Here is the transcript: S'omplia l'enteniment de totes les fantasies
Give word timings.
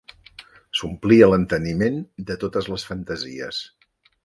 S'omplia 0.79 1.27
l'enteniment 1.33 2.01
de 2.31 2.39
totes 2.47 2.73
les 2.73 2.89
fantasies 2.91 3.63